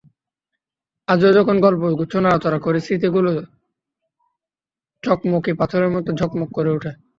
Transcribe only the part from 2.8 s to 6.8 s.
স্মৃতিগুলো চকমকি পাথরের মতো ঝকমক করে